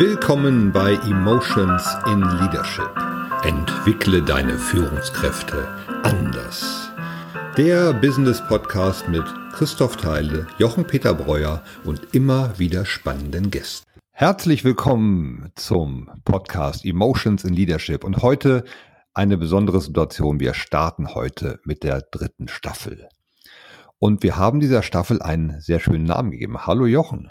[0.00, 2.88] Willkommen bei Emotions in Leadership.
[3.42, 5.68] Entwickle deine Führungskräfte
[6.04, 6.90] anders.
[7.58, 13.86] Der Business Podcast mit Christoph Theile, Jochen Peter Breuer und immer wieder spannenden Gästen.
[14.12, 18.64] Herzlich willkommen zum Podcast Emotions in Leadership und heute
[19.12, 20.40] eine besondere Situation.
[20.40, 23.06] Wir starten heute mit der dritten Staffel.
[23.98, 26.66] Und wir haben dieser Staffel einen sehr schönen Namen gegeben.
[26.66, 27.30] Hallo Jochen.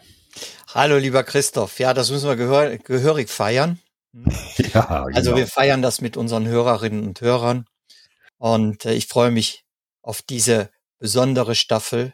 [0.73, 1.80] Hallo lieber Christoph.
[1.80, 3.80] Ja, das müssen wir gehör gehörig feiern.
[4.73, 5.38] Ja, also genau.
[5.38, 7.66] Wir feiern das mit unseren Hörerinnen und Hörern.
[8.38, 9.66] Und äh, ich freue mich
[10.02, 12.13] auf diese besondere Staffel,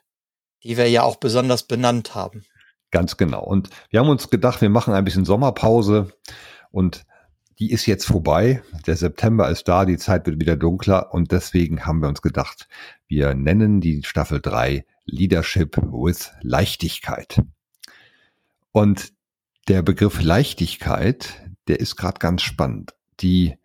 [0.63, 2.45] die wir ja auch besonders benannt haben.
[2.91, 3.43] Ganz genau.
[3.43, 6.13] Und wir haben uns gedacht, wir machen ein bisschen Sommerpause
[6.71, 7.05] und
[7.59, 8.61] die ist jetzt vorbei.
[8.85, 12.67] Der September ist da, die Zeit wird wieder dunkler und deswegen haben wir uns gedacht,
[13.07, 17.41] wir nennen die Staffel 3 Leadership with Leichtigkeit.
[18.75, 19.13] Und
[19.69, 22.93] der Begriff Leichtigkeit, der ist gerade ganz spannend.
[23.21, 23.55] Die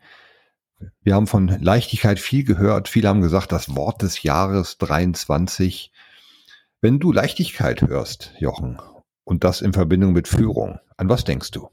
[1.02, 2.89] wir haben von Leichtigkeit viel gehört.
[2.89, 5.91] Viele haben gesagt, das Wort des Jahres 23.
[6.80, 8.80] Wenn du Leichtigkeit hörst, Jochen,
[9.25, 11.70] und das in Verbindung mit Führung, an was denkst du?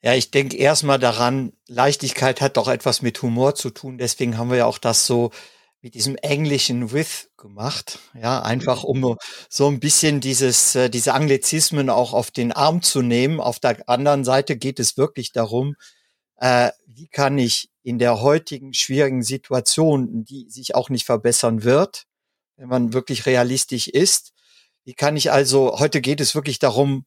[0.00, 3.98] Ja, ich denke erstmal daran, Leichtigkeit hat doch etwas mit Humor zu tun.
[3.98, 5.32] Deswegen haben wir ja auch das so
[5.86, 8.00] mit diesem englischen with gemacht.
[8.20, 9.16] Ja, einfach um
[9.48, 13.38] so ein bisschen dieses, äh, diese Anglizismen auch auf den Arm zu nehmen.
[13.38, 15.76] Auf der anderen Seite geht es wirklich darum,
[16.38, 22.08] äh, wie kann ich in der heutigen schwierigen Situation, die sich auch nicht verbessern wird,
[22.56, 24.32] wenn man wirklich realistisch ist,
[24.82, 27.06] wie kann ich also, heute geht es wirklich darum,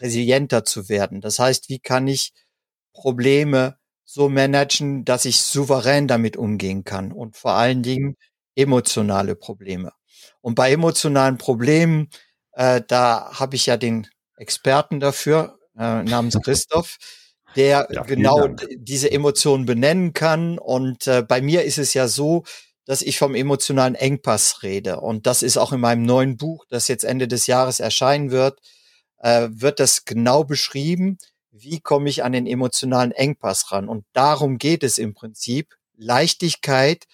[0.00, 1.22] resilienter zu werden.
[1.22, 2.34] Das heißt, wie kann ich
[2.92, 3.78] Probleme
[4.10, 8.16] so managen, dass ich souverän damit umgehen kann und vor allen Dingen
[8.56, 9.92] emotionale Probleme.
[10.40, 12.08] Und bei emotionalen Problemen,
[12.52, 14.06] äh, da habe ich ja den
[14.36, 16.96] Experten dafür, äh, namens Christoph,
[17.54, 20.58] der ja, genau diese Emotionen benennen kann.
[20.58, 22.44] Und äh, bei mir ist es ja so,
[22.86, 25.00] dass ich vom emotionalen Engpass rede.
[25.00, 28.58] Und das ist auch in meinem neuen Buch, das jetzt Ende des Jahres erscheinen wird,
[29.18, 31.18] äh, wird das genau beschrieben,
[31.60, 33.88] wie komme ich an den emotionalen Engpass ran.
[33.88, 35.76] Und darum geht es im Prinzip.
[35.96, 37.06] Leichtigkeit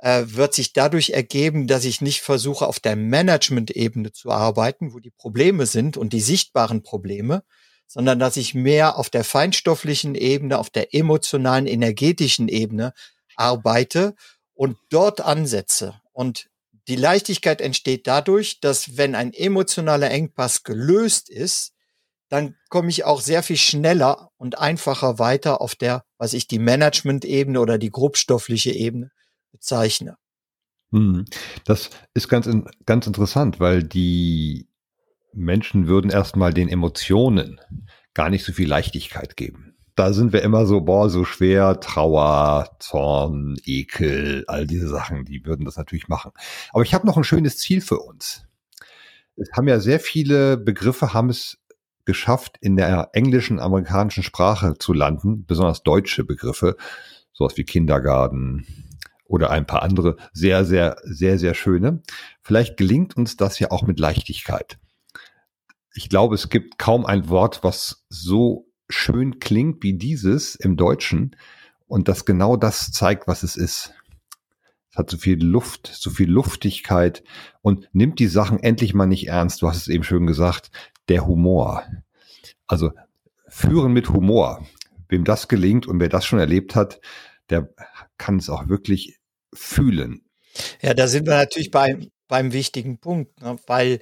[0.00, 4.98] äh, wird sich dadurch ergeben, dass ich nicht versuche, auf der Management-Ebene zu arbeiten, wo
[4.98, 7.42] die Probleme sind und die sichtbaren Probleme,
[7.86, 12.92] sondern dass ich mehr auf der feinstofflichen Ebene, auf der emotionalen, energetischen Ebene
[13.34, 14.14] arbeite
[14.54, 16.00] und dort ansetze.
[16.12, 16.48] Und
[16.86, 21.72] die Leichtigkeit entsteht dadurch, dass wenn ein emotionaler Engpass gelöst ist,
[22.28, 26.58] dann komme ich auch sehr viel schneller und einfacher weiter auf der, was ich die
[26.58, 29.10] Management-Ebene oder die grobstoffliche Ebene
[29.52, 30.16] bezeichne.
[30.92, 31.24] Hm.
[31.64, 32.48] Das ist ganz,
[32.86, 34.68] ganz interessant, weil die
[35.32, 37.60] Menschen würden erstmal den Emotionen
[38.14, 39.68] gar nicht so viel Leichtigkeit geben
[39.98, 45.44] da sind wir immer so, boah, so schwer, Trauer, Zorn, Ekel, all diese Sachen, die
[45.44, 46.30] würden das natürlich machen.
[46.72, 48.44] Aber ich habe noch ein schönes Ziel für uns.
[49.34, 51.58] Es haben ja sehr viele Begriffe, haben es
[52.08, 56.74] geschafft, in der englischen, amerikanischen Sprache zu landen, besonders deutsche Begriffe,
[57.34, 58.66] sowas wie Kindergarten
[59.26, 62.02] oder ein paar andere, sehr, sehr, sehr, sehr schöne.
[62.40, 64.78] Vielleicht gelingt uns das ja auch mit Leichtigkeit.
[65.92, 71.36] Ich glaube, es gibt kaum ein Wort, was so schön klingt wie dieses im Deutschen
[71.88, 73.92] und das genau das zeigt, was es ist.
[74.90, 77.22] Es hat so viel Luft, so viel Luftigkeit
[77.60, 79.60] und nimmt die Sachen endlich mal nicht ernst.
[79.60, 80.70] Du hast es eben schön gesagt,
[81.08, 81.84] der Humor.
[82.66, 82.92] Also
[83.48, 84.66] führen mit Humor.
[85.08, 87.00] Wem das gelingt und wer das schon erlebt hat,
[87.48, 87.68] der
[88.18, 89.18] kann es auch wirklich
[89.54, 90.22] fühlen.
[90.82, 93.56] Ja, da sind wir natürlich beim, beim wichtigen Punkt, ne?
[93.66, 94.00] weil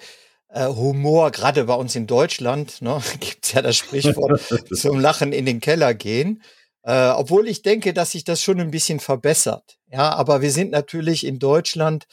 [0.49, 4.41] äh, Humor, gerade bei uns in Deutschland, ne, gibt ja das Sprichwort
[4.75, 6.43] zum Lachen in den Keller gehen.
[6.83, 9.79] Äh, obwohl ich denke, dass sich das schon ein bisschen verbessert.
[9.91, 12.07] Ja, aber wir sind natürlich in Deutschland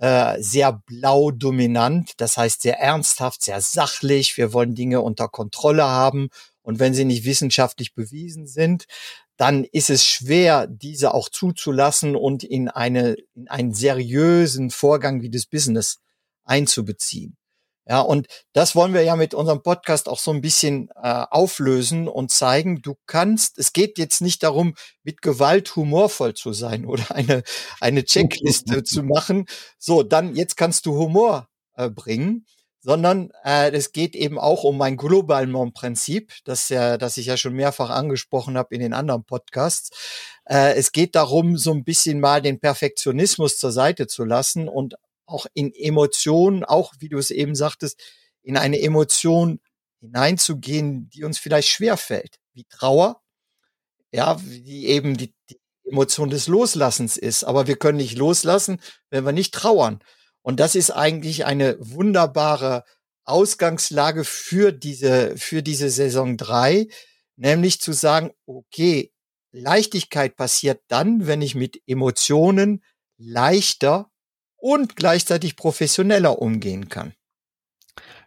[0.00, 4.38] äh, sehr blau dominant, das heißt sehr ernsthaft, sehr sachlich.
[4.38, 6.30] Wir wollen Dinge unter Kontrolle haben.
[6.62, 8.86] Und wenn sie nicht wissenschaftlich bewiesen sind,
[9.36, 15.30] dann ist es schwer, diese auch zuzulassen und in eine, in einen seriösen Vorgang wie
[15.30, 15.98] das Business
[16.44, 17.36] einzubeziehen.
[17.90, 22.06] Ja, und das wollen wir ja mit unserem Podcast auch so ein bisschen äh, auflösen
[22.06, 27.10] und zeigen, du kannst, es geht jetzt nicht darum, mit Gewalt humorvoll zu sein oder
[27.10, 27.42] eine,
[27.80, 29.46] eine Checkliste zu machen.
[29.76, 32.46] So, dann jetzt kannst du Humor äh, bringen,
[32.80, 37.54] sondern äh, es geht eben auch um mein Globalement-Prinzip, das ja, das ich ja schon
[37.54, 39.90] mehrfach angesprochen habe in den anderen Podcasts.
[40.44, 44.94] Äh, es geht darum, so ein bisschen mal den Perfektionismus zur Seite zu lassen und
[45.30, 48.00] auch in Emotionen, auch wie du es eben sagtest,
[48.42, 49.60] in eine Emotion
[50.00, 53.22] hineinzugehen, die uns vielleicht schwer fällt, wie Trauer,
[54.12, 57.44] ja, die eben die, die Emotion des Loslassens ist.
[57.44, 58.80] Aber wir können nicht loslassen,
[59.10, 60.00] wenn wir nicht trauern.
[60.42, 62.84] Und das ist eigentlich eine wunderbare
[63.24, 66.88] Ausgangslage für diese, für diese Saison drei,
[67.36, 69.12] nämlich zu sagen, okay,
[69.52, 72.82] Leichtigkeit passiert dann, wenn ich mit Emotionen
[73.18, 74.09] leichter
[74.60, 77.12] und gleichzeitig professioneller umgehen kann.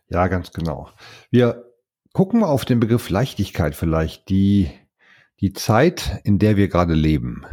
[0.08, 0.90] Ja, ganz genau.
[1.32, 1.72] Wir
[2.14, 4.30] gucken auf den Begriff Leichtigkeit vielleicht.
[4.30, 4.72] Die,
[5.40, 7.46] die Zeit, in der wir gerade leben,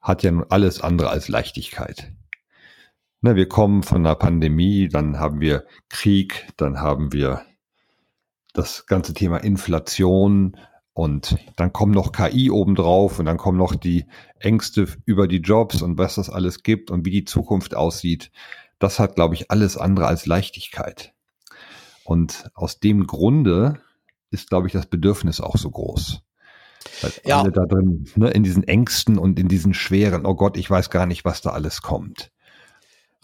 [0.00, 2.12] hat ja nun alles andere als Leichtigkeit.
[3.20, 7.44] Ne, wir kommen von einer Pandemie, dann haben wir Krieg, dann haben wir
[8.52, 10.56] das ganze Thema Inflation
[10.98, 14.06] und dann kommen noch KI obendrauf und dann kommen noch die
[14.40, 18.32] Ängste über die Jobs und was das alles gibt und wie die Zukunft aussieht.
[18.80, 21.14] Das hat, glaube ich, alles andere als Leichtigkeit.
[22.02, 23.80] Und aus dem Grunde
[24.32, 26.22] ist, glaube ich, das Bedürfnis auch so groß.
[27.00, 27.42] Weil ja.
[27.42, 30.90] alle da drin, ne, in diesen Ängsten und in diesen schweren, oh Gott, ich weiß
[30.90, 32.32] gar nicht, was da alles kommt.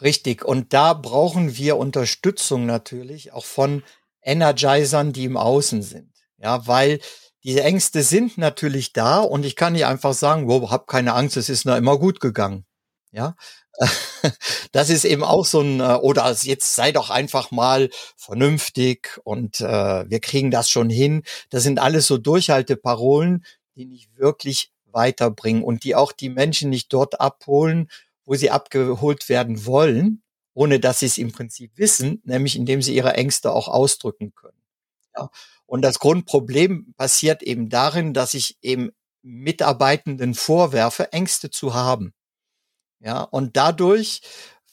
[0.00, 0.44] Richtig.
[0.44, 3.82] Und da brauchen wir Unterstützung natürlich auch von
[4.22, 6.12] Energizern, die im Außen sind.
[6.38, 7.00] Ja, weil
[7.44, 11.36] diese Ängste sind natürlich da und ich kann nicht einfach sagen, wow, hab keine Angst,
[11.36, 12.64] es ist noch immer gut gegangen.
[13.12, 13.36] Ja,
[14.72, 19.60] das ist eben auch so ein, äh, oder jetzt sei doch einfach mal vernünftig und
[19.60, 21.22] äh, wir kriegen das schon hin.
[21.50, 23.44] Das sind alles so Durchhalteparolen,
[23.76, 27.90] die nicht wirklich weiterbringen und die auch die Menschen nicht dort abholen,
[28.24, 30.22] wo sie abgeholt werden wollen,
[30.54, 34.58] ohne dass sie es im Prinzip wissen, nämlich indem sie ihre Ängste auch ausdrücken können.
[35.16, 35.30] Ja.
[35.66, 38.90] Und das Grundproblem passiert eben darin, dass ich eben
[39.22, 42.12] Mitarbeitenden vorwerfe, Ängste zu haben.
[43.00, 44.20] Ja, und dadurch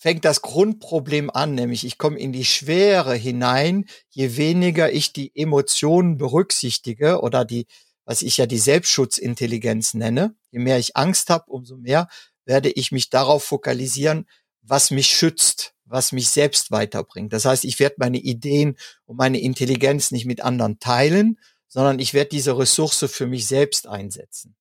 [0.01, 5.31] fängt das Grundproblem an, nämlich ich komme in die Schwere hinein, je weniger ich die
[5.35, 7.67] Emotionen berücksichtige oder die,
[8.03, 12.07] was ich ja die Selbstschutzintelligenz nenne, je mehr ich Angst habe, umso mehr
[12.45, 14.27] werde ich mich darauf fokalisieren,
[14.61, 17.33] was mich schützt, was mich selbst weiterbringt.
[17.33, 22.13] Das heißt, ich werde meine Ideen und meine Intelligenz nicht mit anderen teilen, sondern ich
[22.13, 24.55] werde diese Ressource für mich selbst einsetzen.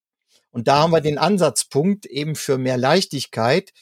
[0.50, 3.73] Und da haben wir den Ansatzpunkt eben für mehr Leichtigkeit.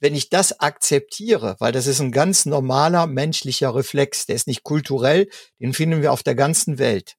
[0.00, 4.62] Wenn ich das akzeptiere, weil das ist ein ganz normaler menschlicher Reflex, der ist nicht
[4.62, 5.28] kulturell,
[5.60, 7.16] den finden wir auf der ganzen Welt.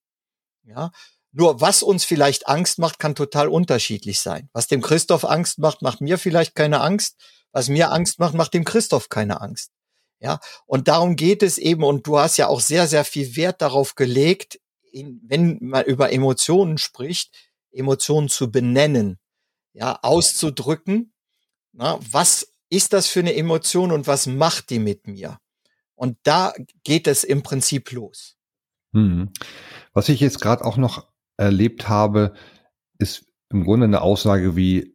[0.63, 0.91] Ja,
[1.31, 4.49] nur was uns vielleicht Angst macht, kann total unterschiedlich sein.
[4.51, 7.15] Was dem Christoph Angst macht, macht mir vielleicht keine Angst.
[7.51, 9.71] Was mir Angst macht, macht dem Christoph keine Angst.
[10.19, 11.83] Ja, und darum geht es eben.
[11.83, 14.59] Und du hast ja auch sehr, sehr viel Wert darauf gelegt,
[14.91, 17.35] in, wenn man über Emotionen spricht,
[17.71, 19.17] Emotionen zu benennen,
[19.73, 21.13] ja, auszudrücken.
[21.71, 25.39] Na, was ist das für eine Emotion und was macht die mit mir?
[25.95, 26.53] Und da
[26.83, 28.37] geht es im Prinzip los.
[28.93, 29.31] Hm.
[29.93, 31.07] Was ich jetzt gerade auch noch
[31.37, 32.33] erlebt habe,
[32.97, 34.90] ist im Grunde eine Aussage wie,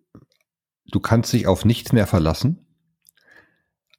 [0.90, 2.66] du kannst dich auf nichts mehr verlassen.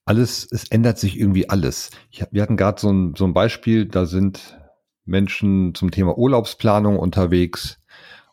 [0.06, 1.92] Alles, es ändert sich irgendwie alles.
[2.10, 4.58] Ich, wir hatten gerade so ein, so ein Beispiel, da sind
[5.06, 7.80] Menschen zum Thema Urlaubsplanung unterwegs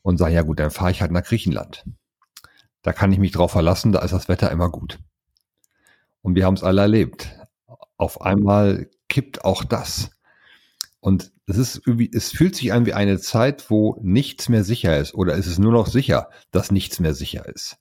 [0.03, 1.85] und sagen, ja gut, dann fahre ich halt nach Griechenland.
[2.83, 4.99] Da kann ich mich drauf verlassen, da ist das Wetter immer gut.
[6.21, 7.37] Und wir haben es alle erlebt.
[7.97, 10.11] Auf einmal kippt auch das.
[11.01, 14.99] Und es ist irgendwie, es fühlt sich an wie eine Zeit, wo nichts mehr sicher
[14.99, 15.15] ist.
[15.15, 17.79] Oder ist es nur noch sicher, dass nichts mehr sicher ist?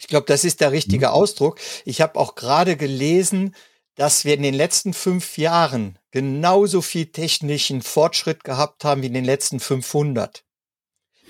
[0.00, 1.12] Ich glaube, das ist der richtige mhm.
[1.12, 1.60] Ausdruck.
[1.84, 3.54] Ich habe auch gerade gelesen,
[3.96, 9.14] dass wir in den letzten fünf Jahren genauso viel technischen Fortschritt gehabt haben wie in
[9.14, 10.42] den letzten 500.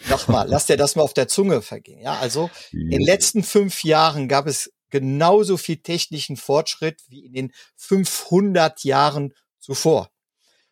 [0.08, 2.00] Nochmal, lass dir das mal auf der Zunge vergehen.
[2.00, 7.32] Ja, also in den letzten fünf Jahren gab es genauso viel technischen Fortschritt wie in
[7.32, 10.10] den 500 Jahren zuvor.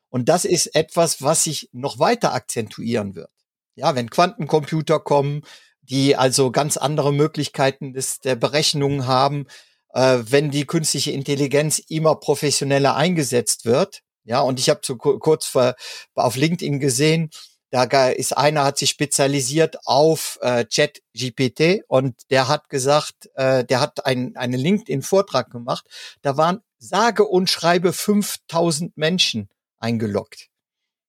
[0.08, 3.30] Und das ist etwas, was sich noch weiter akzentuieren wird.
[3.74, 5.42] Ja, wenn Quantencomputer kommen,
[5.88, 9.46] die also ganz andere Möglichkeiten des, der Berechnungen haben,
[9.94, 14.02] äh, wenn die künstliche Intelligenz immer professioneller eingesetzt wird.
[14.24, 15.74] Ja, und ich habe zu kurz vor,
[16.14, 17.30] auf LinkedIn gesehen,
[17.70, 23.64] da ist einer, hat sich spezialisiert auf äh, Chat GPT und der hat gesagt, äh,
[23.64, 25.86] der hat ein, einen LinkedIn-Vortrag gemacht.
[26.22, 30.48] Da waren sage und schreibe 5000 Menschen eingeloggt.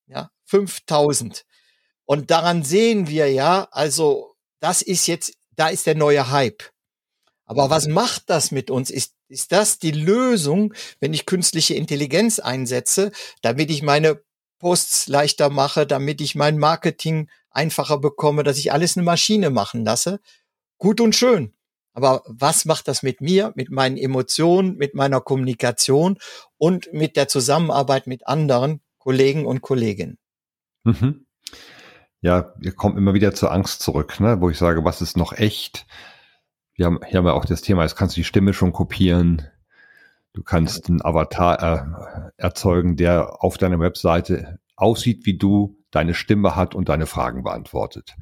[0.07, 1.45] Ja, 5000.
[2.05, 4.28] Und daran sehen wir ja, also
[4.59, 6.63] das ist jetzt, da ist der neue Hype.
[7.45, 8.91] Aber was macht das mit uns?
[8.91, 13.11] Ist, ist das die Lösung, wenn ich künstliche Intelligenz einsetze,
[13.41, 14.21] damit ich meine
[14.59, 19.83] Posts leichter mache, damit ich mein Marketing einfacher bekomme, dass ich alles eine Maschine machen
[19.83, 20.19] lasse?
[20.77, 21.53] Gut und schön.
[21.93, 26.17] Aber was macht das mit mir, mit meinen Emotionen, mit meiner Kommunikation
[26.57, 28.81] und mit der Zusammenarbeit mit anderen?
[28.99, 30.19] Kollegen und Kolleginnen.
[30.83, 31.25] Mhm.
[32.21, 34.41] Ja, wir kommen immer wieder zur Angst zurück, ne?
[34.41, 35.85] wo ich sage, was ist noch echt?
[36.73, 39.47] Wir haben, hier haben wir auch das Thema, jetzt kannst du die Stimme schon kopieren.
[40.33, 46.55] Du kannst einen Avatar äh, erzeugen, der auf deiner Webseite aussieht wie du, deine Stimme
[46.55, 48.15] hat und deine Fragen beantwortet.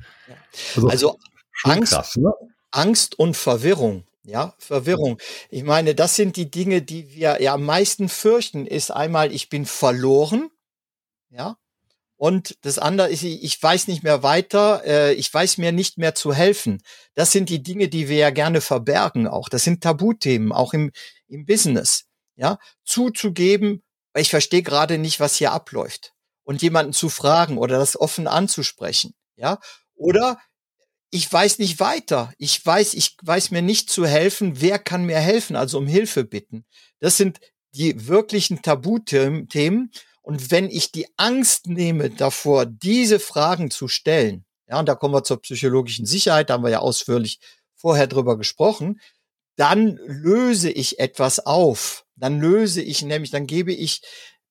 [0.75, 1.20] Also, also
[1.63, 2.32] Angst, krass, ne?
[2.72, 4.06] Angst und Verwirrung.
[4.24, 5.20] Ja, Verwirrung.
[5.50, 9.50] Ich meine, das sind die Dinge, die wir ja am meisten fürchten, ist einmal, ich
[9.50, 10.50] bin verloren.
[11.30, 11.58] Ja.
[12.18, 16.16] Und das andere ist, ich weiß nicht mehr weiter, äh, ich weiß mir nicht mehr
[16.16, 16.82] zu helfen.
[17.14, 19.50] Das sind die Dinge, die wir ja gerne verbergen auch.
[19.50, 20.92] Das sind Tabuthemen, auch im,
[21.28, 22.06] im Business.
[22.36, 23.84] Ja, zuzugeben,
[24.16, 26.14] ich verstehe gerade nicht, was hier abläuft.
[26.44, 29.14] Und jemanden zu fragen oder das offen anzusprechen.
[29.36, 29.60] Ja,
[29.96, 30.40] oder
[31.12, 32.34] ich weiß nicht weiter.
[32.38, 34.60] Ich weiß, ich weiß mir nicht zu helfen.
[34.62, 35.56] Wer kann mir helfen?
[35.56, 36.66] Also um Hilfe bitten.
[37.00, 37.40] Das sind
[37.74, 39.92] die wirklichen Tabuthemen.
[40.28, 45.14] Und wenn ich die Angst nehme davor, diese Fragen zu stellen, ja, und da kommen
[45.14, 47.40] wir zur psychologischen Sicherheit, da haben wir ja ausführlich
[47.76, 49.00] vorher drüber gesprochen,
[49.56, 52.04] dann löse ich etwas auf.
[52.18, 54.02] Dann löse ich nämlich, dann gebe ich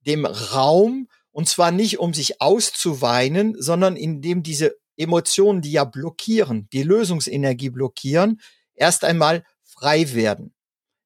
[0.01, 6.71] dem Raum, und zwar nicht, um sich auszuweinen, sondern indem diese Emotionen, die ja blockieren,
[6.73, 8.41] die Lösungsenergie blockieren,
[8.73, 10.55] erst einmal frei werden.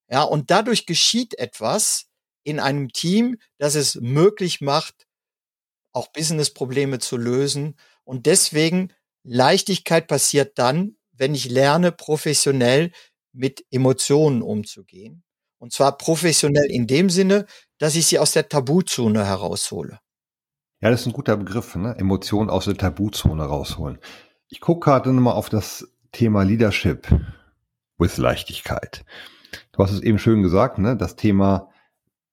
[0.08, 2.09] Ja, und dadurch geschieht etwas
[2.42, 5.06] in einem Team, das es möglich macht,
[5.92, 7.76] auch Business-Probleme zu lösen.
[8.04, 8.92] Und deswegen
[9.22, 12.92] Leichtigkeit passiert dann, wenn ich lerne, professionell
[13.32, 15.22] mit Emotionen umzugehen.
[15.58, 17.46] Und zwar professionell in dem Sinne,
[17.78, 20.00] dass ich sie aus der Tabuzone heraushole.
[20.80, 21.94] Ja, das ist ein guter Begriff, ne?
[21.98, 23.98] Emotionen aus der Tabuzone rausholen.
[24.48, 27.08] Ich gucke gerade nochmal auf das Thema Leadership
[27.98, 29.04] with Leichtigkeit.
[29.72, 30.96] Du hast es eben schön gesagt, ne?
[30.96, 31.70] Das Thema,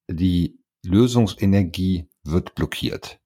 [0.07, 3.19] die Lösungsenergie wird blockiert.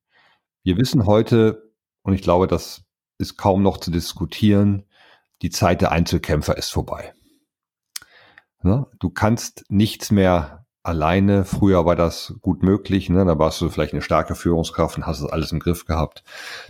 [0.63, 1.71] Wir wissen heute,
[2.03, 2.83] und ich glaube, das
[3.17, 4.85] ist kaum noch zu diskutieren,
[5.41, 7.13] die Zeit der Einzelkämpfer ist vorbei.
[8.63, 8.87] Ne?
[8.99, 11.45] Du kannst nichts mehr alleine.
[11.45, 13.25] Früher war das gut möglich, ne?
[13.25, 16.23] da warst du vielleicht eine starke Führungskraft und hast das alles im Griff gehabt.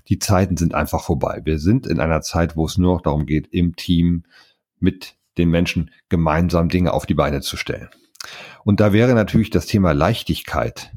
[0.07, 1.41] Die Zeiten sind einfach vorbei.
[1.43, 4.23] Wir sind in einer Zeit, wo es nur noch darum geht, im Team
[4.79, 7.89] mit den Menschen gemeinsam Dinge auf die Beine zu stellen.
[8.63, 10.91] Und da wäre natürlich das Thema Leichtigkeit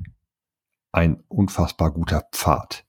[0.92, 2.84] ein unfassbar guter Pfad.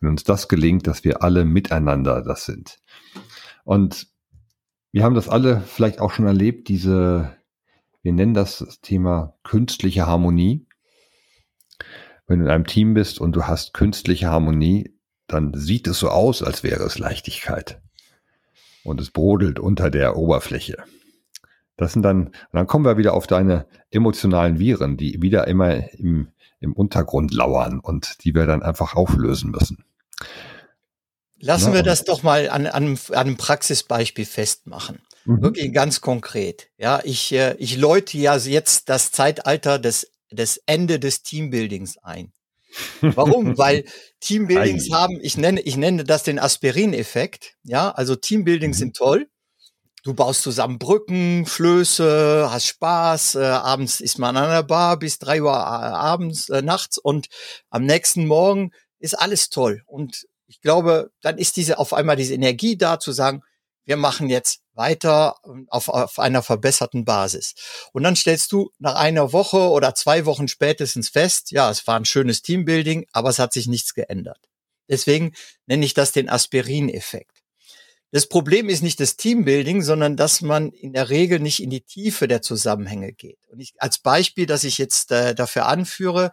[0.00, 2.78] Wenn uns das gelingt, dass wir alle miteinander das sind.
[3.64, 4.08] Und
[4.92, 7.38] wir haben das alle vielleicht auch schon erlebt, diese
[8.02, 10.66] wir nennen das, Thema künstliche Harmonie.
[12.26, 14.94] Wenn du in einem Team bist und du hast künstliche Harmonie,
[15.26, 17.82] dann sieht es so aus, als wäre es Leichtigkeit.
[18.84, 20.84] Und es brodelt unter der Oberfläche.
[21.78, 26.28] Das sind dann, dann kommen wir wieder auf deine emotionalen Viren, die wieder immer im,
[26.60, 29.84] im Untergrund lauern und die wir dann einfach auflösen müssen.
[31.40, 34.98] Lassen Na, wir das doch mal an, an, an einem Praxisbeispiel festmachen.
[35.24, 35.40] Mhm.
[35.40, 36.68] Wirklich ganz konkret.
[36.78, 42.32] Ja, ich, äh, ich läute ja jetzt das Zeitalter des, des Ende des Teambuildings ein.
[43.00, 43.56] Warum?
[43.58, 43.84] Weil
[44.18, 47.54] Teambuildings haben, ich nenne, ich nenne das den Aspirin-Effekt.
[47.62, 48.80] Ja, also Teambuildings mhm.
[48.80, 49.28] sind toll.
[50.04, 55.18] Du baust zusammen Brücken, Flöße, hast Spaß, äh, abends ist man an der Bar bis
[55.18, 57.28] drei Uhr äh, abends, äh, nachts und
[57.68, 59.82] am nächsten Morgen ist alles toll.
[59.86, 63.42] Und ich glaube, dann ist diese auf einmal diese Energie da zu sagen,
[63.86, 65.36] wir machen jetzt weiter
[65.68, 67.54] auf, auf einer verbesserten Basis.
[67.92, 71.96] Und dann stellst du nach einer Woche oder zwei Wochen spätestens fest, ja, es war
[71.96, 74.38] ein schönes Teambuilding, aber es hat sich nichts geändert.
[74.88, 75.34] Deswegen
[75.66, 77.37] nenne ich das den Aspirin-Effekt.
[78.10, 81.82] Das Problem ist nicht das Teambuilding, sondern dass man in der Regel nicht in die
[81.82, 83.38] Tiefe der Zusammenhänge geht.
[83.48, 86.30] Und ich, als Beispiel, das ich jetzt äh, dafür anführe,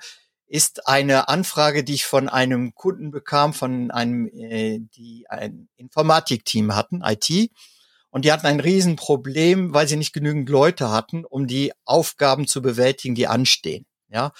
[0.47, 6.75] ist eine Anfrage, die ich von einem Kunden bekam, von einem, äh, die ein Informatikteam
[6.75, 7.51] hatten, IT.
[8.09, 12.61] Und die hatten ein Riesenproblem, weil sie nicht genügend Leute hatten, um die Aufgaben zu
[12.61, 13.85] bewältigen, die anstehen.
[14.07, 14.31] Ja.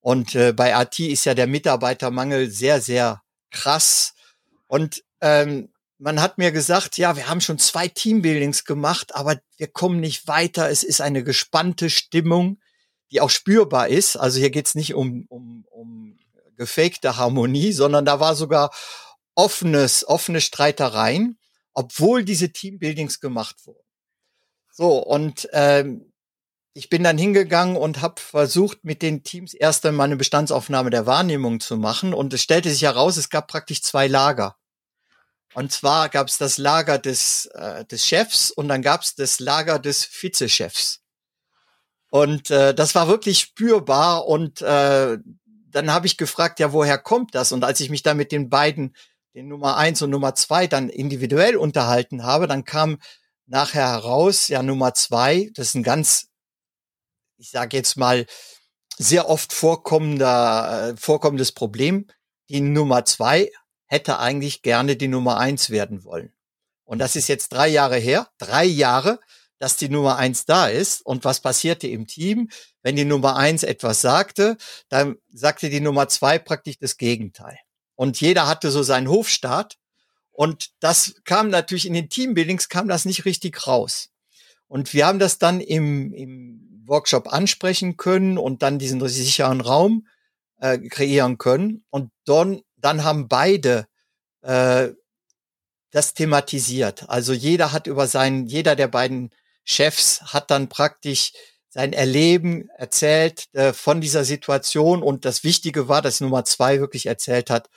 [0.00, 4.14] Und äh, bei IT ist ja der Mitarbeitermangel sehr, sehr krass.
[4.68, 9.68] Und ähm, man hat mir gesagt, ja, wir haben schon zwei Teambuildings gemacht, aber wir
[9.68, 10.70] kommen nicht weiter.
[10.70, 12.58] Es ist eine gespannte Stimmung
[13.10, 14.16] die auch spürbar ist.
[14.16, 16.18] Also hier geht's nicht um, um, um
[16.56, 18.70] gefakte Harmonie, sondern da war sogar
[19.34, 21.38] offenes, offene Streitereien,
[21.72, 23.86] obwohl diese Teambuildings gemacht wurden.
[24.72, 26.12] So, und ähm,
[26.74, 31.06] ich bin dann hingegangen und habe versucht, mit den Teams erst einmal eine Bestandsaufnahme der
[31.06, 32.14] Wahrnehmung zu machen.
[32.14, 34.56] Und es stellte sich heraus, es gab praktisch zwei Lager.
[35.54, 39.40] Und zwar gab es das Lager des, äh, des Chefs und dann gab es das
[39.40, 41.00] Lager des Vizechefs.
[42.10, 45.18] Und äh, das war wirklich spürbar und äh,
[45.70, 47.52] dann habe ich gefragt, ja, woher kommt das?
[47.52, 48.94] Und als ich mich da mit den beiden,
[49.34, 52.98] den Nummer eins und Nummer zwei, dann individuell unterhalten habe, dann kam
[53.46, 56.28] nachher heraus, ja, Nummer zwei, das ist ein ganz,
[57.36, 58.26] ich sage jetzt mal,
[58.96, 62.06] sehr oft vorkommender, äh, vorkommendes Problem.
[62.48, 63.50] Die Nummer zwei
[63.88, 66.32] hätte eigentlich gerne die Nummer eins werden wollen.
[66.84, 69.20] Und das ist jetzt drei Jahre her, drei Jahre,
[69.58, 71.04] dass die Nummer eins da ist.
[71.04, 72.48] Und was passierte im Team?
[72.82, 74.56] Wenn die Nummer eins etwas sagte,
[74.88, 77.58] dann sagte die Nummer zwei praktisch das Gegenteil.
[77.94, 79.76] Und jeder hatte so seinen Hofstaat.
[80.30, 84.10] Und das kam natürlich in den Teambuildings, kam das nicht richtig raus.
[84.68, 90.06] Und wir haben das dann im, im Workshop ansprechen können und dann diesen sicheren Raum
[90.60, 91.84] äh, kreieren können.
[91.90, 93.86] Und dann, dann haben beide
[94.42, 94.88] äh,
[95.90, 97.08] das thematisiert.
[97.08, 99.30] Also jeder hat über seinen, jeder der beiden
[99.64, 101.32] Chefs hat dann praktisch
[101.68, 105.02] sein Erleben erzählt äh, von dieser Situation.
[105.02, 107.68] Und das Wichtige war, dass Nummer zwei wirklich erzählt hat,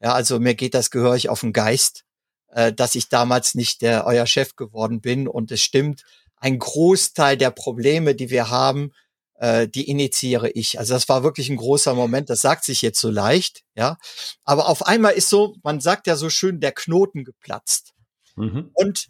[0.00, 2.04] ja, also mir geht das gehörig auf den Geist,
[2.48, 5.28] äh, dass ich damals nicht der euer Chef geworden bin.
[5.28, 6.04] Und es stimmt,
[6.36, 8.92] ein Großteil der Probleme, die wir haben,
[9.38, 10.78] äh, die initiiere ich.
[10.78, 12.30] Also das war wirklich ein großer Moment.
[12.30, 13.98] Das sagt sich jetzt so leicht, ja.
[14.44, 17.94] Aber auf einmal ist so, man sagt ja so schön, der Knoten geplatzt.
[18.36, 18.70] Mhm.
[18.74, 19.08] Und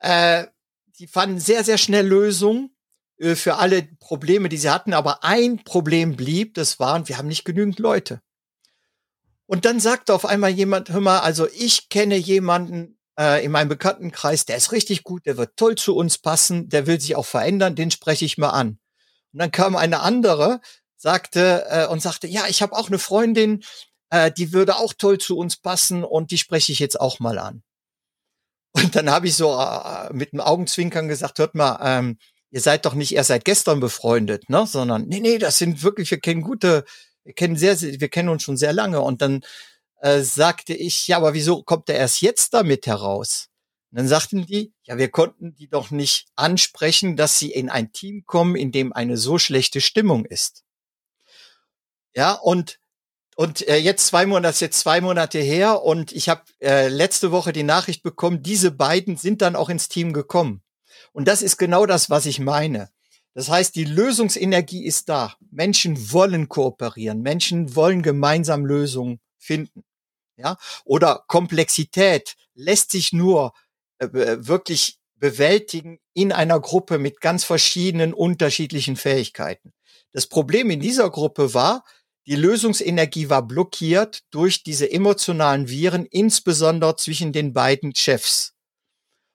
[0.00, 0.46] äh,
[0.98, 2.74] die fanden sehr, sehr schnell Lösungen
[3.18, 4.94] äh, für alle Probleme, die sie hatten.
[4.94, 8.20] Aber ein Problem blieb, das waren, wir haben nicht genügend Leute.
[9.46, 13.68] Und dann sagte auf einmal jemand, hör mal, also ich kenne jemanden äh, in meinem
[13.68, 17.24] Bekanntenkreis, der ist richtig gut, der wird toll zu uns passen, der will sich auch
[17.24, 18.78] verändern, den spreche ich mal an.
[19.32, 20.60] Und dann kam eine andere,
[20.96, 23.62] sagte äh, und sagte, ja, ich habe auch eine Freundin,
[24.10, 27.38] äh, die würde auch toll zu uns passen und die spreche ich jetzt auch mal
[27.38, 27.62] an.
[28.72, 32.18] Und dann habe ich so äh, mit einem Augenzwinkern gesagt, hört mal, ähm,
[32.50, 34.66] ihr seid doch nicht erst seit gestern befreundet, ne?
[34.66, 36.84] Sondern, nee, nee, das sind wirklich, wir kennen gute,
[37.24, 39.00] wir kennen sehr wir kennen uns schon sehr lange.
[39.00, 39.42] Und dann
[40.00, 43.47] äh, sagte ich, ja, aber wieso kommt er erst jetzt damit heraus?
[43.90, 47.92] Und dann sagten die, ja, wir konnten die doch nicht ansprechen, dass sie in ein
[47.92, 50.64] Team kommen, in dem eine so schlechte Stimmung ist.
[52.14, 52.78] Ja, und
[53.36, 56.88] und äh, jetzt zwei Monate, das ist jetzt zwei Monate her und ich habe äh,
[56.88, 60.60] letzte Woche die Nachricht bekommen, diese beiden sind dann auch ins Team gekommen.
[61.12, 62.90] Und das ist genau das, was ich meine.
[63.34, 65.36] Das heißt, die Lösungsenergie ist da.
[65.52, 67.22] Menschen wollen kooperieren.
[67.22, 69.84] Menschen wollen gemeinsam Lösungen finden.
[70.36, 73.52] Ja, oder Komplexität lässt sich nur
[73.98, 79.72] wirklich bewältigen in einer Gruppe mit ganz verschiedenen unterschiedlichen Fähigkeiten.
[80.12, 81.84] Das Problem in dieser Gruppe war,
[82.26, 88.54] die Lösungsenergie war blockiert durch diese emotionalen Viren, insbesondere zwischen den beiden Chefs.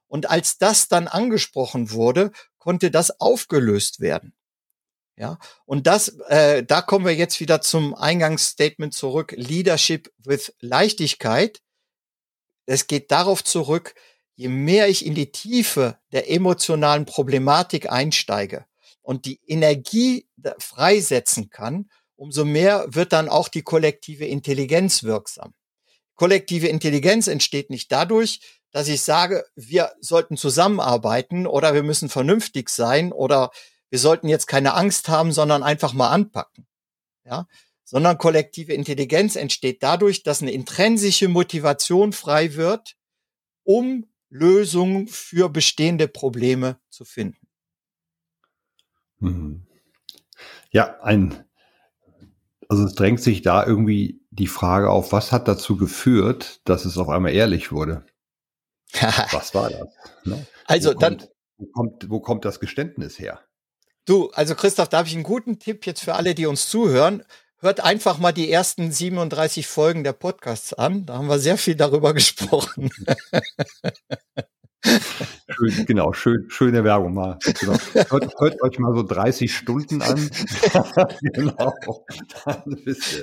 [0.07, 4.33] Und als das dann angesprochen wurde, konnte das aufgelöst werden.
[5.15, 9.33] Ja, und das, äh, da kommen wir jetzt wieder zum Eingangsstatement zurück.
[9.35, 11.61] Leadership with Leichtigkeit.
[12.65, 13.95] Es geht darauf zurück,
[14.35, 18.65] je mehr ich in die Tiefe der emotionalen Problematik einsteige
[19.01, 25.53] und die Energie freisetzen kann, umso mehr wird dann auch die kollektive Intelligenz wirksam.
[26.15, 28.39] Kollektive Intelligenz entsteht nicht dadurch,
[28.71, 33.51] dass ich sage, wir sollten zusammenarbeiten oder wir müssen vernünftig sein oder
[33.89, 36.65] wir sollten jetzt keine Angst haben, sondern einfach mal anpacken.
[37.25, 37.47] Ja,
[37.83, 42.95] sondern kollektive Intelligenz entsteht dadurch, dass eine intrinsische Motivation frei wird,
[43.63, 47.47] um Lösungen für bestehende Probleme zu finden.
[49.19, 49.67] Mhm.
[50.71, 51.45] Ja, ein
[52.73, 56.97] also es drängt sich da irgendwie die Frage auf, was hat dazu geführt, dass es
[56.97, 58.03] auf einmal ehrlich wurde?
[59.31, 59.87] was war das?
[60.23, 60.45] Ne?
[60.65, 61.27] Also wo kommt, dann.
[61.57, 63.41] Wo kommt, wo kommt das Geständnis her?
[64.05, 67.23] Du, also Christoph, da habe ich einen guten Tipp jetzt für alle, die uns zuhören.
[67.63, 71.05] Hört einfach mal die ersten 37 Folgen der Podcasts an.
[71.05, 72.89] Da haben wir sehr viel darüber gesprochen.
[74.85, 77.39] Schön, genau, schön, schöne Werbung mal.
[77.57, 77.77] Genau.
[77.93, 80.29] Hört, hört, euch mal so 30 Stunden an.
[81.21, 81.73] genau.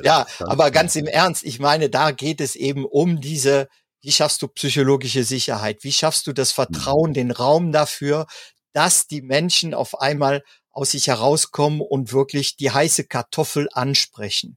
[0.03, 3.69] Ja, aber ganz im Ernst, ich meine, da geht es eben um diese,
[4.01, 5.85] wie schaffst du psychologische Sicherheit?
[5.85, 7.15] Wie schaffst du das Vertrauen, mhm.
[7.15, 8.25] den Raum dafür,
[8.73, 14.57] dass die Menschen auf einmal aus sich herauskommen und wirklich die heiße Kartoffel ansprechen?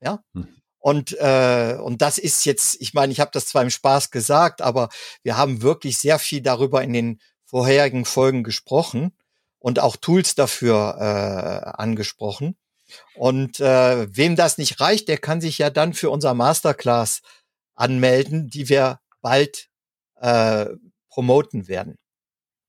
[0.00, 0.22] Ja?
[0.32, 0.48] Mhm.
[0.78, 4.62] Und, äh, und das ist jetzt, ich meine, ich habe das zwar im Spaß gesagt,
[4.62, 4.88] aber
[5.24, 9.12] wir haben wirklich sehr viel darüber in den vorherigen Folgen gesprochen
[9.58, 12.56] und auch Tools dafür äh, angesprochen.
[13.16, 17.22] Und äh, wem das nicht reicht, der kann sich ja dann für unser Masterclass
[17.74, 19.68] anmelden, die wir bald
[20.20, 20.66] äh,
[21.08, 21.98] promoten werden.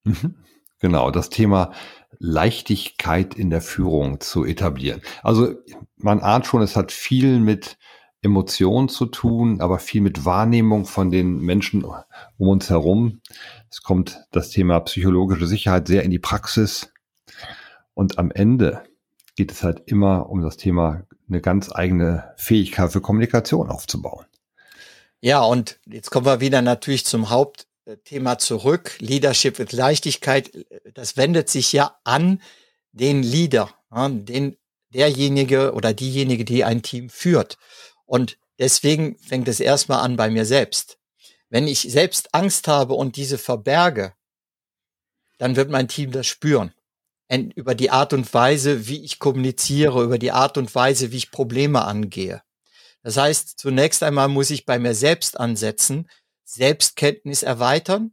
[0.03, 0.43] Mhm.
[0.79, 1.73] Genau, das Thema
[2.19, 5.01] Leichtigkeit in der Führung zu etablieren.
[5.23, 5.55] Also
[5.97, 7.77] man ahnt schon, es hat viel mit
[8.21, 13.21] Emotionen zu tun, aber viel mit Wahrnehmung von den Menschen um uns herum.
[13.69, 16.91] Es kommt das Thema psychologische Sicherheit sehr in die Praxis.
[17.93, 18.83] Und am Ende
[19.35, 24.25] geht es halt immer um das Thema, eine ganz eigene Fähigkeit für Kommunikation aufzubauen.
[25.19, 27.29] Ja, und jetzt kommen wir wieder natürlich zum
[27.87, 28.97] Hauptthema zurück.
[28.99, 30.51] Leadership mit Leichtigkeit.
[30.93, 32.41] Das wendet sich ja an
[32.91, 34.57] den Leader, den,
[34.89, 37.57] derjenige oder diejenige, die ein Team führt.
[38.05, 40.97] Und deswegen fängt es erstmal an bei mir selbst.
[41.49, 44.13] Wenn ich selbst Angst habe und diese verberge,
[45.37, 46.73] dann wird mein Team das spüren.
[47.55, 51.31] Über die Art und Weise, wie ich kommuniziere, über die Art und Weise, wie ich
[51.31, 52.41] Probleme angehe.
[53.03, 56.09] Das heißt, zunächst einmal muss ich bei mir selbst ansetzen,
[56.47, 58.11] Selbstkenntnis erweitern.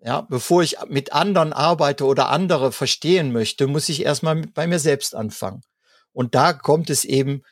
[0.00, 4.78] Ja, bevor ich mit anderen arbeite oder andere verstehen möchte, muss ich erstmal bei mir
[4.78, 5.62] selbst anfangen.
[6.12, 7.42] Und da kommt es eben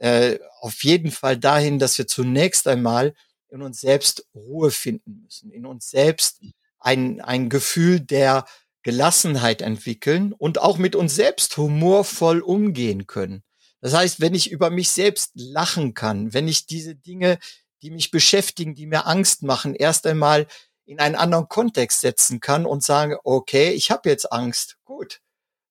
[0.00, 3.14] äh, auf jeden Fall dahin, dass wir zunächst einmal
[3.48, 6.40] in uns selbst Ruhe finden müssen, in uns selbst
[6.78, 8.46] ein, ein Gefühl der
[8.82, 13.42] Gelassenheit entwickeln und auch mit uns selbst humorvoll umgehen können.
[13.80, 17.38] Das heißt, wenn ich über mich selbst lachen kann, wenn ich diese Dinge,
[17.86, 20.48] die mich beschäftigen, die mir Angst machen, erst einmal
[20.86, 24.76] in einen anderen Kontext setzen kann und sage, okay, ich habe jetzt Angst.
[24.84, 25.20] Gut.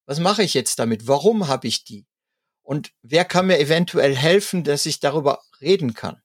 [0.05, 1.07] Was mache ich jetzt damit?
[1.09, 2.05] Warum habe ich die?
[2.61, 6.21] Und wer kann mir eventuell helfen, dass ich darüber reden kann?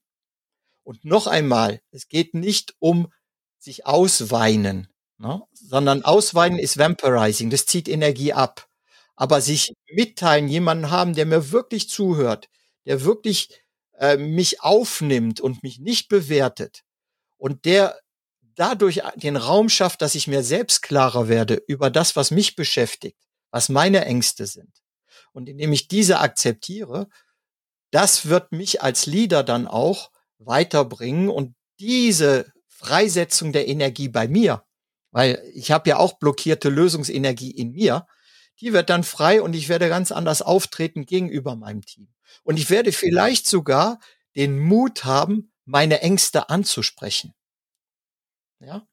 [0.85, 3.13] Und noch einmal, es geht nicht um
[3.59, 4.87] sich ausweinen,
[5.19, 5.43] ne?
[5.53, 8.69] sondern ausweinen ist Vampirizing, das zieht Energie ab.
[9.17, 12.49] Aber sich mitteilen, jemanden haben, der mir wirklich zuhört,
[12.87, 13.61] der wirklich
[14.01, 16.83] äh, mich aufnimmt und mich nicht bewertet
[17.37, 18.01] und der
[18.55, 23.19] dadurch den Raum schafft, dass ich mir selbst klarer werde über das, was mich beschäftigt,
[23.51, 24.83] was meine Ängste sind.
[25.33, 27.09] Und indem ich diese akzeptiere,
[27.91, 34.65] das wird mich als Leader dann auch weiterbringen und diese Freisetzung der Energie bei mir,
[35.11, 38.07] weil ich habe ja auch blockierte Lösungsenergie in mir,
[38.61, 42.09] die wird dann frei und ich werde ganz anders auftreten gegenüber meinem Team.
[42.43, 43.99] Und ich werde vielleicht sogar
[44.37, 47.35] den Mut haben, meine Ängste anzusprechen.
[48.61, 48.87] Ja.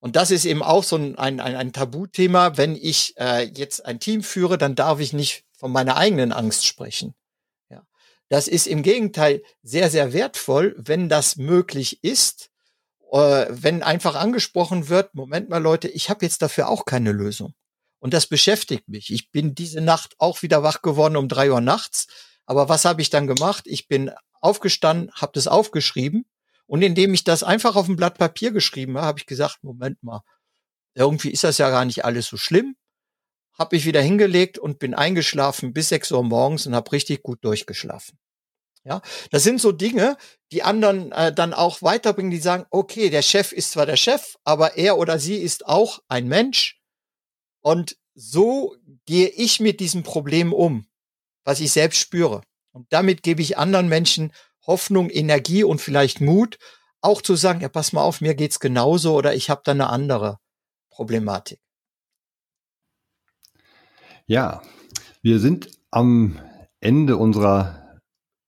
[0.00, 2.58] Und das ist eben auch so ein, ein, ein Tabuthema.
[2.58, 6.66] Wenn ich äh, jetzt ein Team führe, dann darf ich nicht von meiner eigenen Angst
[6.66, 7.14] sprechen.
[7.70, 7.86] Ja.
[8.28, 12.50] Das ist im Gegenteil sehr, sehr wertvoll, wenn das möglich ist,
[13.12, 17.54] äh, wenn einfach angesprochen wird, Moment mal Leute, ich habe jetzt dafür auch keine Lösung.
[18.04, 19.10] Und das beschäftigt mich.
[19.10, 22.06] Ich bin diese Nacht auch wieder wach geworden um drei Uhr nachts.
[22.44, 23.64] Aber was habe ich dann gemacht?
[23.66, 24.10] Ich bin
[24.42, 26.26] aufgestanden, habe das aufgeschrieben
[26.66, 30.02] und indem ich das einfach auf ein Blatt Papier geschrieben habe, habe ich gesagt, Moment
[30.02, 30.20] mal,
[30.94, 32.76] irgendwie ist das ja gar nicht alles so schlimm
[33.58, 37.44] habe ich wieder hingelegt und bin eingeschlafen bis sechs Uhr morgens und habe richtig gut
[37.44, 38.18] durchgeschlafen.
[38.84, 40.18] Ja, das sind so Dinge,
[40.52, 44.36] die anderen äh, dann auch weiterbringen, die sagen, okay, der Chef ist zwar der Chef,
[44.44, 46.82] aber er oder sie ist auch ein Mensch.
[47.64, 50.86] Und so gehe ich mit diesem Problem um,
[51.44, 52.42] was ich selbst spüre.
[52.72, 54.32] Und damit gebe ich anderen Menschen
[54.66, 56.58] Hoffnung, Energie und vielleicht Mut,
[57.00, 59.88] auch zu sagen, ja, pass mal auf, mir geht's genauso oder ich habe da eine
[59.88, 60.38] andere
[60.90, 61.58] Problematik.
[64.26, 64.62] Ja,
[65.22, 66.38] wir sind am
[66.80, 68.00] Ende unserer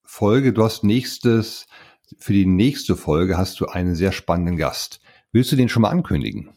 [0.05, 0.53] Folge.
[0.53, 1.67] Du hast nächstes,
[2.19, 5.01] für die nächste Folge hast du einen sehr spannenden Gast.
[5.33, 6.56] Willst du den schon mal ankündigen?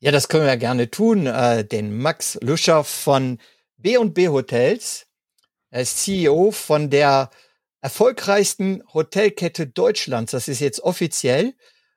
[0.00, 1.26] Ja, das können wir gerne tun.
[1.26, 3.38] Äh, den Max Luscher von
[3.78, 5.06] B&B Hotels.
[5.70, 7.30] Er ist CEO von der
[7.80, 10.30] erfolgreichsten Hotelkette Deutschlands.
[10.32, 11.54] Das ist jetzt offiziell.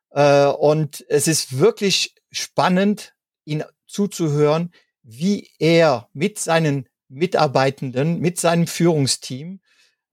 [0.10, 3.14] Äh, und es ist wirklich spannend,
[3.46, 9.60] ihn zuzuhören, wie er mit seinen Mitarbeitenden, mit seinem Führungsteam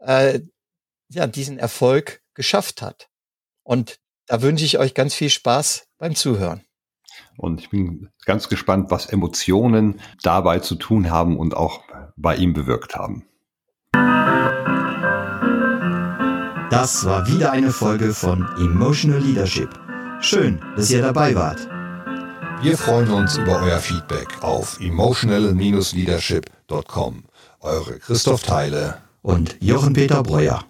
[0.01, 0.41] äh,
[1.09, 3.09] ja, diesen Erfolg geschafft hat.
[3.63, 6.68] Und da wünsche ich euch ganz viel Spaß beim Zuhören.
[7.39, 11.81] Und ich bin ganz gespannt, was Emotionen dabei zu tun haben und auch
[12.17, 13.25] bei ihm bewirkt haben.
[16.71, 19.71] Das war wieder eine Folge von Emotional Leadership.
[20.21, 21.67] Schön, dass ihr dabei wart.
[22.61, 27.25] Wir freuen uns über euer Feedback auf emotional-leadership.com.
[27.61, 30.65] Eure Christoph Teile und Jochen Peter Breuer.